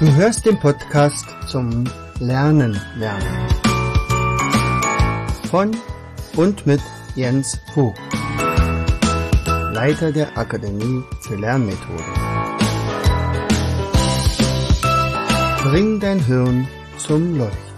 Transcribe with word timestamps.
Du 0.00 0.12
hörst 0.16 0.44
den 0.44 0.58
Podcast 0.58 1.24
zum 1.46 1.84
Lernen 2.18 2.80
lernen. 2.96 3.48
Von 5.48 5.70
und 6.34 6.66
mit 6.66 6.80
Jens 7.14 7.60
Hu, 7.76 7.94
Leiter 9.72 10.10
der 10.10 10.36
Akademie 10.36 11.04
für 11.20 11.36
Lernmethoden. 11.36 12.04
Bring 15.62 16.00
dein 16.00 16.18
Hirn 16.24 16.66
zum 16.98 17.38
Leuchten. 17.38 17.71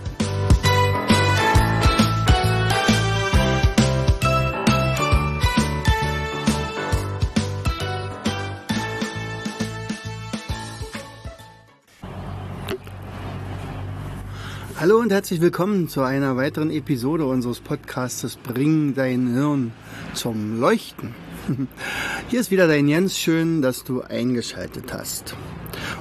Hallo 14.84 14.98
und 14.98 15.12
herzlich 15.12 15.40
willkommen 15.40 15.88
zu 15.88 16.02
einer 16.02 16.36
weiteren 16.36 16.70
Episode 16.70 17.24
unseres 17.24 17.58
Podcastes 17.58 18.36
Bring 18.36 18.92
dein 18.92 19.32
Hirn 19.32 19.72
zum 20.12 20.60
Leuchten. 20.60 21.14
Hier 22.28 22.38
ist 22.38 22.50
wieder 22.50 22.68
dein 22.68 22.86
Jens. 22.86 23.18
Schön, 23.18 23.62
dass 23.62 23.84
du 23.84 24.02
eingeschaltet 24.02 24.92
hast. 24.92 25.36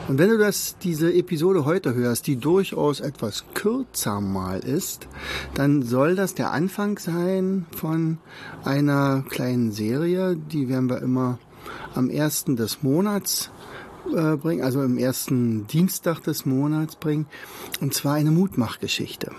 Und 0.09 0.17
wenn 0.17 0.31
du 0.31 0.37
das, 0.37 0.77
diese 0.79 1.13
Episode 1.13 1.63
heute 1.63 1.93
hörst, 1.93 2.27
die 2.27 2.35
durchaus 2.35 2.99
etwas 2.99 3.45
kürzer 3.53 4.19
mal 4.19 4.59
ist, 4.59 5.07
dann 5.53 5.83
soll 5.83 6.15
das 6.15 6.35
der 6.35 6.51
Anfang 6.51 6.99
sein 6.99 7.65
von 7.73 8.17
einer 8.65 9.23
kleinen 9.29 9.71
Serie, 9.71 10.35
die 10.35 10.67
werden 10.67 10.89
wir 10.89 11.01
immer 11.01 11.39
am 11.95 12.09
ersten 12.09 12.57
des 12.57 12.83
Monats 12.83 13.49
äh, 14.11 14.37
bringen, 14.37 14.63
also 14.63 14.81
im 14.81 14.97
ersten 14.97 15.67
Dienstag 15.67 16.21
des 16.21 16.45
Monats 16.45 16.95
bringen, 16.95 17.27
und 17.81 17.93
zwar 17.93 18.15
eine 18.15 18.31
Mutmachgeschichte. 18.31 19.31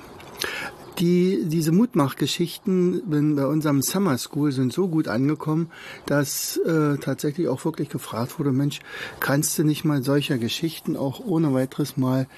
Die, 0.98 1.42
diese 1.46 1.72
Mutmachgeschichten 1.72 3.34
bei 3.34 3.46
unserem 3.46 3.82
Summer 3.82 4.16
School 4.16 4.52
sind 4.52 4.72
so 4.72 4.86
gut 4.86 5.08
angekommen, 5.08 5.70
dass 6.06 6.56
äh, 6.58 6.98
tatsächlich 6.98 7.48
auch 7.48 7.64
wirklich 7.64 7.88
gefragt 7.88 8.38
wurde, 8.38 8.52
Mensch, 8.52 8.78
kannst 9.18 9.58
du 9.58 9.64
nicht 9.64 9.84
mal 9.84 10.04
solcher 10.04 10.38
Geschichten 10.38 10.96
auch 10.96 11.18
ohne 11.18 11.52
weiteres 11.52 11.96
mal 11.96 12.28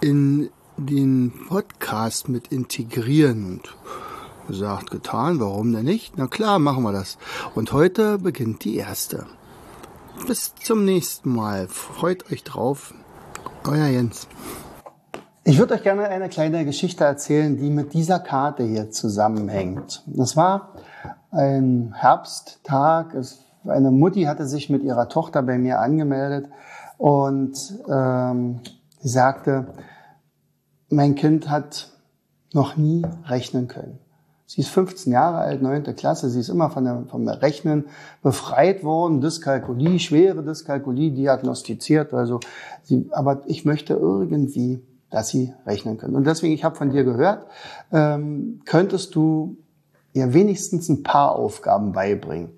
in 0.00 0.48
den 0.78 1.30
Podcast 1.48 2.30
mit 2.30 2.48
integrieren? 2.48 3.46
Und 3.46 3.76
gesagt, 4.46 4.90
getan, 4.90 5.40
warum 5.40 5.72
denn 5.72 5.84
nicht? 5.84 6.14
Na 6.16 6.26
klar, 6.26 6.58
machen 6.58 6.84
wir 6.84 6.92
das. 6.92 7.18
Und 7.54 7.72
heute 7.72 8.18
beginnt 8.18 8.64
die 8.64 8.76
erste. 8.76 9.26
Bis 10.24 10.54
zum 10.56 10.84
nächsten 10.84 11.34
Mal. 11.34 11.68
Freut 11.68 12.32
euch 12.32 12.42
drauf. 12.42 12.94
Euer 13.64 13.86
Jens. 13.86 14.26
Ich 15.44 15.58
würde 15.58 15.74
euch 15.74 15.84
gerne 15.84 16.08
eine 16.08 16.28
kleine 16.28 16.64
Geschichte 16.64 17.04
erzählen, 17.04 17.56
die 17.56 17.70
mit 17.70 17.92
dieser 17.92 18.18
Karte 18.18 18.64
hier 18.64 18.90
zusammenhängt. 18.90 20.02
Das 20.06 20.36
war 20.36 20.72
ein 21.30 21.94
Herbsttag. 21.94 23.14
eine 23.64 23.90
Mutti 23.92 24.24
hatte 24.24 24.46
sich 24.46 24.70
mit 24.70 24.82
ihrer 24.82 25.08
Tochter 25.08 25.42
bei 25.42 25.58
mir 25.58 25.78
angemeldet 25.78 26.48
und 26.98 27.56
ähm, 27.88 28.60
sie 29.00 29.08
sagte, 29.08 29.74
mein 30.88 31.14
Kind 31.14 31.48
hat 31.48 31.92
noch 32.52 32.76
nie 32.76 33.04
rechnen 33.26 33.68
können. 33.68 34.00
Sie 34.48 34.60
ist 34.60 34.68
15 34.68 35.12
Jahre 35.12 35.38
alt, 35.38 35.60
neunte 35.60 35.92
Klasse. 35.92 36.30
Sie 36.30 36.38
ist 36.38 36.48
immer 36.48 36.70
von 36.70 36.84
der, 36.84 37.04
vom 37.10 37.26
Rechnen 37.26 37.86
befreit 38.22 38.84
worden. 38.84 39.20
Dyskalkulie, 39.20 39.98
schwere 39.98 40.44
Dyskalkulie 40.44 41.10
diagnostiziert. 41.10 42.14
Also 42.14 42.38
sie, 42.84 43.08
aber 43.10 43.42
ich 43.46 43.64
möchte 43.64 43.94
irgendwie, 43.94 44.80
dass 45.10 45.28
sie 45.28 45.52
rechnen 45.66 45.98
können. 45.98 46.14
Und 46.14 46.28
deswegen, 46.28 46.54
ich 46.54 46.62
habe 46.62 46.76
von 46.76 46.90
dir 46.90 47.02
gehört, 47.02 47.46
ähm, 47.92 48.60
könntest 48.64 49.16
du 49.16 49.56
ihr 50.12 50.32
wenigstens 50.32 50.88
ein 50.88 51.02
paar 51.02 51.34
Aufgaben 51.34 51.90
beibringen. 51.90 52.50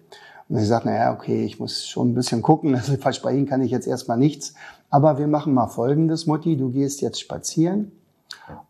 Und 0.51 0.59
sie 0.59 0.67
sagt, 0.67 0.85
na 0.85 0.95
ja, 0.95 1.15
okay, 1.15 1.45
ich 1.45 1.59
muss 1.59 1.87
schon 1.87 2.11
ein 2.11 2.15
bisschen 2.15 2.43
gucken. 2.43 2.75
Also 2.75 2.97
versprechen 2.99 3.47
kann 3.47 3.63
ich 3.63 3.71
jetzt 3.71 3.87
erstmal 3.87 4.19
nichts. 4.19 4.53
Aber 4.91 5.19
wir 5.19 5.27
machen 5.27 5.55
mal 5.55 5.69
Folgendes, 5.69 6.27
Mutti. 6.27 6.59
Du 6.59 6.71
gehst 6.71 7.01
jetzt 7.01 7.19
spazieren 7.19 7.93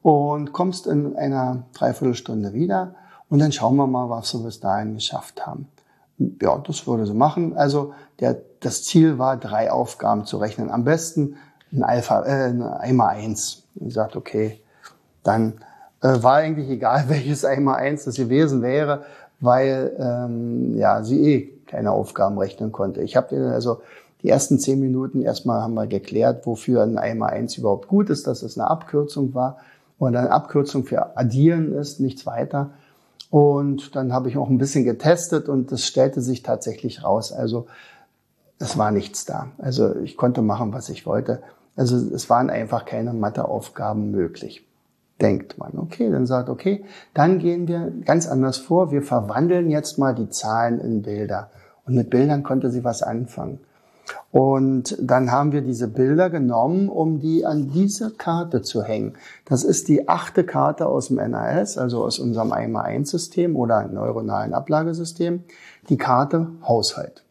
und 0.02 0.52
kommst 0.52 0.86
in 0.86 1.16
einer 1.16 1.64
Dreiviertelstunde 1.72 2.52
wieder 2.52 2.94
und 3.30 3.38
dann 3.40 3.52
schauen 3.52 3.76
wir 3.76 3.86
mal, 3.86 4.08
was 4.08 4.34
wir 4.34 4.40
bis 4.40 4.60
dahin 4.60 4.94
geschafft 4.94 5.46
haben. 5.46 5.68
Ja, 6.40 6.58
das 6.58 6.86
würde 6.86 7.06
sie 7.06 7.14
machen. 7.14 7.56
Also 7.56 7.92
der, 8.20 8.36
das 8.60 8.84
Ziel 8.84 9.18
war, 9.18 9.36
drei 9.36 9.70
Aufgaben 9.70 10.24
zu 10.24 10.38
rechnen. 10.38 10.70
Am 10.70 10.84
besten 10.84 11.36
ein 11.72 11.82
Alpha, 11.82 12.24
äh, 12.24 12.52
einmal 12.80 13.16
eins. 13.16 13.64
Und 13.74 13.92
sagt, 13.92 14.16
okay, 14.16 14.60
dann 15.22 15.54
äh, 16.02 16.22
war 16.22 16.36
eigentlich 16.36 16.68
egal, 16.70 17.04
welches 17.08 17.44
einmal 17.44 17.76
eins 17.76 18.04
das 18.04 18.16
gewesen 18.16 18.62
wäre, 18.62 19.04
weil 19.40 19.94
ähm, 19.98 20.76
ja 20.76 21.02
sie 21.04 21.22
eh 21.22 21.52
keine 21.66 21.92
Aufgaben 21.92 22.38
rechnen 22.38 22.72
konnte. 22.72 23.02
Ich 23.02 23.14
habe 23.14 23.52
also 23.52 23.82
die 24.22 24.30
ersten 24.30 24.58
zehn 24.58 24.80
Minuten 24.80 25.22
erstmal 25.22 25.60
haben 25.60 25.74
wir 25.74 25.86
geklärt, 25.86 26.46
wofür 26.46 26.82
ein 26.82 26.98
einmal 26.98 27.30
eins 27.30 27.56
überhaupt 27.56 27.86
gut 27.86 28.10
ist, 28.10 28.26
dass 28.26 28.42
es 28.42 28.58
eine 28.58 28.68
Abkürzung 28.68 29.34
war 29.34 29.58
und 29.98 30.16
eine 30.16 30.32
Abkürzung 30.32 30.84
für 30.84 31.16
addieren 31.16 31.72
ist, 31.74 32.00
nichts 32.00 32.26
weiter. 32.26 32.70
Und 33.30 33.94
dann 33.94 34.12
habe 34.12 34.28
ich 34.28 34.36
auch 34.36 34.48
ein 34.48 34.58
bisschen 34.58 34.84
getestet 34.84 35.48
und 35.48 35.70
es 35.72 35.86
stellte 35.86 36.20
sich 36.20 36.42
tatsächlich 36.42 37.04
raus. 37.04 37.32
Also 37.32 37.66
es 38.58 38.78
war 38.78 38.90
nichts 38.90 39.24
da. 39.24 39.48
Also 39.58 39.96
ich 39.96 40.16
konnte 40.16 40.42
machen, 40.42 40.72
was 40.72 40.88
ich 40.88 41.06
wollte. 41.06 41.42
Also 41.76 41.96
es 41.96 42.28
waren 42.30 42.50
einfach 42.50 42.84
keine 42.86 43.12
Matheaufgaben 43.12 44.10
möglich. 44.10 44.66
Denkt 45.20 45.58
man, 45.58 45.78
okay, 45.78 46.10
dann 46.10 46.26
sagt, 46.26 46.48
okay, 46.48 46.84
dann 47.12 47.38
gehen 47.38 47.68
wir 47.68 47.92
ganz 48.04 48.26
anders 48.28 48.56
vor. 48.56 48.92
Wir 48.92 49.02
verwandeln 49.02 49.68
jetzt 49.68 49.98
mal 49.98 50.14
die 50.14 50.30
Zahlen 50.30 50.80
in 50.80 51.02
Bilder. 51.02 51.50
Und 51.86 51.94
mit 51.94 52.10
Bildern 52.10 52.42
konnte 52.42 52.70
sie 52.70 52.84
was 52.84 53.02
anfangen. 53.02 53.60
Und 54.30 54.96
dann 55.00 55.32
haben 55.32 55.52
wir 55.52 55.62
diese 55.62 55.88
Bilder 55.88 56.30
genommen, 56.30 56.88
um 56.88 57.20
die 57.20 57.46
an 57.46 57.70
diese 57.70 58.10
Karte 58.10 58.62
zu 58.62 58.82
hängen. 58.82 59.14
Das 59.44 59.64
ist 59.64 59.88
die 59.88 60.08
achte 60.08 60.44
Karte 60.44 60.86
aus 60.86 61.08
dem 61.08 61.16
NAS, 61.16 61.78
also 61.78 62.04
aus 62.04 62.18
unserem 62.18 62.52
1x1-System 62.52 63.56
oder 63.56 63.86
neuronalen 63.88 64.54
Ablagesystem. 64.54 65.44
Die 65.88 65.96
Karte 65.96 66.48
Haushalt. 66.62 67.24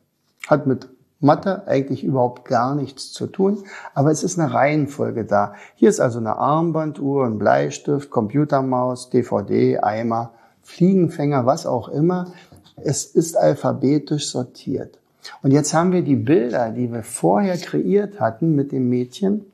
Hat 0.48 0.66
mit 0.66 0.90
Mathe 1.20 1.68
eigentlich 1.68 2.04
überhaupt 2.04 2.46
gar 2.46 2.76
nichts 2.76 3.12
zu 3.12 3.26
tun, 3.28 3.64
aber 3.96 4.12
es 4.12 4.24
ist 4.24 4.40
eine 4.40 4.54
Reihenfolge 4.54 5.26
da. 5.26 5.54
Hier 5.76 5.90
ist 5.90 6.00
also 6.00 6.20
eine 6.20 6.38
Armbanduhr, 6.38 7.26
ein 7.26 7.40
Bleistift, 7.40 8.12
Computermaus, 8.12 9.10
DVD, 9.10 9.80
Eimer, 9.80 10.32
Fliegenfänger, 10.62 11.46
was 11.46 11.66
auch 11.66 11.90
immer. 11.90 12.34
Es 12.76 13.06
ist 13.06 13.36
alphabetisch 13.36 14.30
sortiert. 14.30 15.00
Und 15.42 15.52
jetzt 15.52 15.74
haben 15.74 15.92
wir 15.92 16.02
die 16.02 16.16
Bilder, 16.16 16.72
die 16.72 16.92
wir 16.92 17.04
vorher 17.04 17.58
kreiert 17.58 18.20
hatten 18.20 18.56
mit 18.56 18.72
dem 18.72 18.90
Mädchen, 18.90 19.46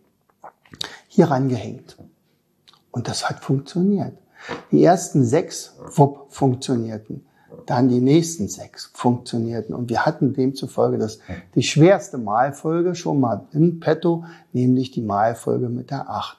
hier 1.07 1.29
rangehängt. 1.29 1.97
Und 2.91 3.07
das 3.07 3.29
hat 3.29 3.39
funktioniert. 3.39 4.13
Die 4.71 4.83
ersten 4.83 5.23
sechs 5.23 5.75
wupp, 5.95 6.27
funktionierten. 6.29 7.25
Dann 7.65 7.87
die 7.87 8.01
nächsten 8.01 8.47
sechs 8.47 8.91
funktionierten. 8.93 9.73
Und 9.73 9.89
wir 9.89 10.05
hatten 10.05 10.33
demzufolge 10.33 10.97
das, 10.97 11.19
die 11.55 11.63
schwerste 11.63 12.17
Malfolge 12.17 12.95
schon 12.95 13.19
mal 13.19 13.45
im 13.53 13.79
Petto, 13.79 14.25
nämlich 14.51 14.91
die 14.91 15.01
Malfolge 15.01 15.69
mit 15.69 15.91
der 15.91 16.09
acht. 16.09 16.37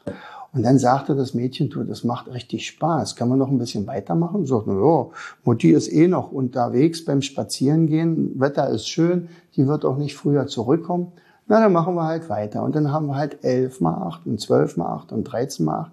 Und 0.54 0.62
dann 0.62 0.78
sagte 0.78 1.16
das 1.16 1.34
Mädchen, 1.34 1.68
du, 1.68 1.82
das 1.82 2.04
macht 2.04 2.32
richtig 2.32 2.66
Spaß. 2.68 3.16
Kann 3.16 3.28
man 3.28 3.38
noch 3.38 3.50
ein 3.50 3.58
bisschen 3.58 3.88
weitermachen? 3.88 4.36
Und 4.36 4.46
sagt, 4.46 4.68
na 4.68 4.74
ja, 4.74 5.06
Mutti 5.42 5.72
ist 5.72 5.92
eh 5.92 6.06
noch 6.06 6.30
unterwegs 6.30 7.04
beim 7.04 7.22
Spazierengehen. 7.22 8.38
Wetter 8.38 8.68
ist 8.68 8.88
schön. 8.88 9.28
Die 9.56 9.66
wird 9.66 9.84
auch 9.84 9.96
nicht 9.96 10.16
früher 10.16 10.46
zurückkommen. 10.46 11.10
Na, 11.48 11.60
dann 11.60 11.72
machen 11.72 11.96
wir 11.96 12.04
halt 12.04 12.28
weiter. 12.30 12.62
Und 12.62 12.76
dann 12.76 12.92
haben 12.92 13.08
wir 13.08 13.16
halt 13.16 13.42
elf 13.42 13.80
mal 13.80 13.94
acht 14.06 14.26
und 14.26 14.40
zwölf 14.40 14.76
mal 14.76 14.86
acht 14.86 15.10
und 15.10 15.24
dreizehn 15.24 15.66
mal 15.66 15.80
acht 15.80 15.92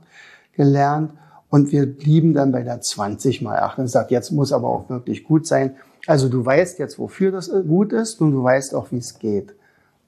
gelernt. 0.54 1.12
Und 1.50 1.72
wir 1.72 1.88
blieben 1.88 2.36
dann 2.36 2.52
bei 2.52 2.62
der 2.62 2.82
20 2.82 3.42
mal 3.42 3.58
acht. 3.58 3.80
Und 3.80 3.88
sagt, 3.88 4.12
jetzt 4.12 4.32
muss 4.32 4.54
aber 4.54 4.70
auch 4.70 4.90
wirklich 4.90 5.24
gut 5.24 5.48
sein. 5.48 5.76
Also 6.06 6.30
du 6.30 6.46
weißt 6.46 6.78
jetzt, 6.78 7.00
wofür 7.00 7.32
das 7.32 7.52
gut 7.68 7.94
ist 7.94 8.22
und 8.22 8.32
du 8.32 8.44
weißt 8.44 8.76
auch, 8.76 8.92
wie 8.92 8.98
es 8.98 9.18
geht. 9.18 9.56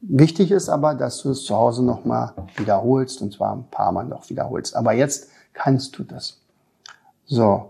Wichtig 0.05 0.51
ist 0.51 0.67
aber, 0.67 0.95
dass 0.95 1.21
du 1.21 1.31
es 1.31 1.45
zu 1.45 1.55
Hause 1.55 1.83
nochmal 1.83 2.33
wiederholst 2.57 3.21
und 3.21 3.31
zwar 3.31 3.55
ein 3.55 3.69
paar 3.71 3.93
Mal 3.93 4.03
noch 4.03 4.29
wiederholst. 4.29 4.75
Aber 4.75 4.91
jetzt 4.91 5.29
kannst 5.53 5.97
du 5.97 6.03
das. 6.03 6.41
So. 7.25 7.69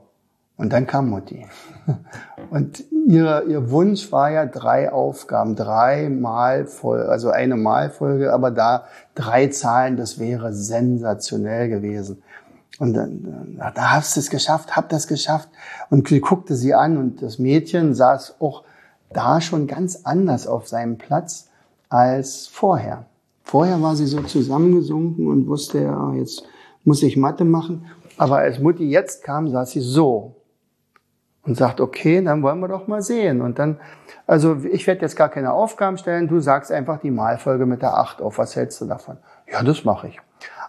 Und 0.58 0.74
dann 0.74 0.88
kam 0.88 1.10
Mutti. 1.10 1.46
Und 2.50 2.84
ihre, 3.08 3.44
ihr 3.46 3.72
Wunsch 3.72 4.12
war 4.12 4.30
ja 4.30 4.46
drei 4.46 4.92
Aufgaben, 4.92 5.56
drei 5.56 6.10
Malfolge, 6.10 7.10
also 7.10 7.32
eine 7.32 7.56
Malfolge, 7.56 8.32
aber 8.32 8.52
da 8.52 8.86
drei 9.16 9.48
Zahlen, 9.48 9.98
das 9.98 10.20
wäre 10.20 10.54
sensationell 10.54 11.70
gewesen. 11.70 12.22
Und 12.80 12.94
dann, 12.94 13.60
da 13.76 13.92
hast 13.92 14.16
du 14.16 14.20
es 14.20 14.30
geschafft, 14.30 14.76
hab 14.76 14.90
das 14.90 15.08
geschafft. 15.08 15.50
Und 15.90 16.08
sie 16.08 16.22
guckte 16.22 16.56
sie 16.56 16.74
an 16.74 16.98
und 16.98 17.22
das 17.22 17.40
Mädchen 17.40 17.94
saß 17.96 18.36
auch 18.40 18.64
da 19.12 19.42
schon 19.42 19.68
ganz 19.68 20.02
anders 20.04 20.48
auf 20.48 20.68
seinem 20.68 20.98
Platz 20.98 21.50
als 21.94 22.48
vorher. 22.48 23.06
Vorher 23.44 23.80
war 23.80 23.96
sie 23.96 24.08
so 24.08 24.20
zusammengesunken 24.22 25.28
und 25.28 25.48
wusste, 25.48 25.84
ja, 25.84 26.14
jetzt 26.14 26.44
muss 26.84 27.04
ich 27.04 27.18
Mathe 27.18 27.46
machen. 27.46 27.86
Aber 28.18 28.38
als 28.38 28.58
Mutti 28.58 28.90
jetzt 28.90 29.24
kam, 29.24 29.48
saß 29.48 29.70
sie 29.70 29.82
so 29.82 30.38
und 31.44 31.56
sagt, 31.56 31.80
okay, 31.80 32.24
dann 32.24 32.42
wollen 32.42 32.60
wir 32.62 32.68
doch 32.68 32.88
mal 32.88 33.04
sehen. 33.04 33.42
Und 33.42 33.60
dann, 33.60 33.80
also 34.26 34.58
ich 34.64 34.88
werde 34.88 35.02
jetzt 35.02 35.16
gar 35.16 35.30
keine 35.30 35.54
Aufgaben 35.54 36.00
stellen, 36.00 36.28
du 36.28 36.40
sagst 36.40 36.72
einfach 36.72 37.00
die 37.00 37.12
Malfolge 37.12 37.68
mit 37.68 37.84
der 37.84 37.96
8 37.96 38.24
auf. 38.24 38.40
Was 38.40 38.56
hältst 38.56 38.82
du 38.82 38.86
davon? 38.86 39.18
Ja, 39.52 39.62
das 39.62 39.84
mache 39.84 40.08
ich. 40.08 40.20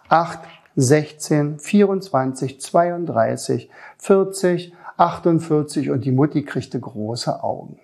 8, 0.09 0.39
16, 0.75 1.57
24, 1.57 2.61
32, 2.61 3.71
40, 3.97 4.73
48 4.97 5.89
und 5.89 6.05
die 6.05 6.11
Mutti 6.11 6.43
kriegte 6.43 6.79
große 6.79 7.43
Augen. 7.43 7.79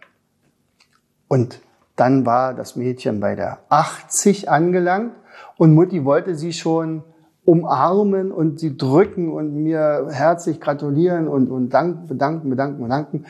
Und 1.28 1.60
dann 2.02 2.26
war 2.26 2.56
das 2.56 2.76
Mädchen 2.76 3.20
bei 3.20 3.36
der 3.36 3.60
80 3.70 4.50
angelangt 4.50 5.14
und 5.58 5.76
Mutti 5.76 6.04
wollte 6.04 6.34
sie 6.34 6.52
schon 6.52 7.04
umarmen 7.46 8.32
und 8.32 8.60
sie 8.60 8.76
drücken 8.76 9.32
und 9.32 9.54
mir 9.54 10.08
herzlich 10.10 10.60
gratulieren 10.60 11.28
und, 11.28 11.52
und 11.52 11.70
danken, 11.70 12.08
bedanken, 12.08 12.50
bedanken, 12.50 12.82
bedanken. 12.82 13.26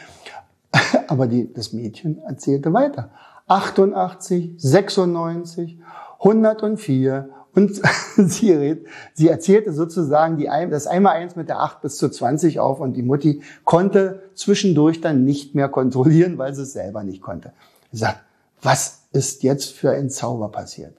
Aber 1.10 1.28
die, 1.28 1.52
das 1.52 1.74
Mädchen 1.74 2.20
erzählte 2.26 2.72
weiter. 2.72 3.10
88, 3.48 4.54
96, 4.58 5.78
104 6.20 7.28
und 7.54 7.82
sie, 8.16 8.78
sie 9.14 9.28
erzählte 9.28 9.74
sozusagen 9.74 10.38
die, 10.38 10.46
das 10.46 10.88
Einmal-Eins 10.88 11.36
mit 11.36 11.50
der 11.50 11.60
8 11.60 11.82
bis 11.82 11.98
zu 11.98 12.08
20 12.08 12.62
auf 12.62 12.80
und 12.80 12.94
die 12.94 13.04
Mutti 13.04 13.42
konnte 13.66 14.24
zwischendurch 14.34 15.02
dann 15.02 15.26
nicht 15.26 15.56
mehr 15.56 15.68
kontrollieren, 15.68 16.38
weil 16.38 16.54
sie 16.54 16.62
es 16.62 16.72
selber 16.72 17.04
nicht 17.04 17.22
konnte. 17.22 17.52
Sie 17.92 17.98
sagt, 17.98 18.22
was 18.62 19.08
ist 19.12 19.44
jetzt 19.44 19.72
für 19.72 19.92
ein 19.92 20.10
Zauber 20.10 20.50
passiert? 20.50 20.98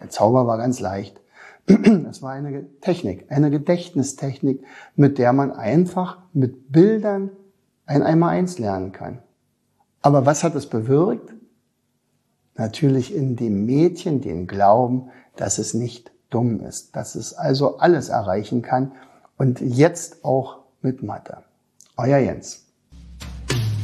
Der 0.00 0.10
Zauber 0.10 0.46
war 0.46 0.58
ganz 0.58 0.80
leicht. 0.80 1.20
Das 1.66 2.22
war 2.22 2.32
eine 2.32 2.66
Technik, 2.80 3.26
eine 3.30 3.50
Gedächtnistechnik, 3.50 4.62
mit 4.96 5.18
der 5.18 5.32
man 5.32 5.50
einfach 5.50 6.18
mit 6.32 6.70
Bildern 6.70 7.30
ein 7.86 8.02
Einmal-Eins 8.02 8.58
lernen 8.58 8.92
kann. 8.92 9.22
Aber 10.02 10.26
was 10.26 10.44
hat 10.44 10.54
es 10.54 10.66
bewirkt? 10.66 11.32
Natürlich 12.56 13.14
in 13.14 13.36
dem 13.36 13.64
Mädchen 13.64 14.20
den 14.20 14.46
Glauben, 14.46 15.10
dass 15.36 15.58
es 15.58 15.74
nicht 15.74 16.12
dumm 16.30 16.60
ist, 16.60 16.94
dass 16.94 17.14
es 17.14 17.34
also 17.34 17.78
alles 17.78 18.10
erreichen 18.10 18.62
kann 18.62 18.92
und 19.38 19.60
jetzt 19.60 20.24
auch 20.24 20.58
mit 20.82 21.02
Mathe. 21.02 21.38
Euer 21.96 22.18
Jens. 22.18 22.63